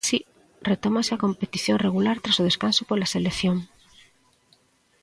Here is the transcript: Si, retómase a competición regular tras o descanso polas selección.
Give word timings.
Si, 0.07 0.19
retómase 0.71 1.11
a 1.13 1.21
competición 1.25 1.77
regular 1.87 2.17
tras 2.23 2.39
o 2.41 2.47
descanso 2.49 2.81
polas 2.89 3.11
selección. 3.15 3.57